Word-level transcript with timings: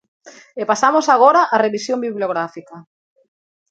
E 0.61 0.63
pasamos 0.71 1.05
agora 1.15 1.41
á 1.55 1.55
revisión 1.65 1.99
bibliográfica. 2.05 2.75